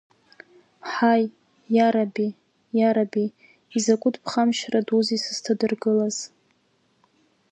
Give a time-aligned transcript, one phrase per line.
[0.91, 1.23] Ҳаи,
[1.75, 2.31] иараби,
[2.77, 3.27] иараби,
[3.77, 6.17] изакәытәԥхашьарадузеисызҭадыргылаз!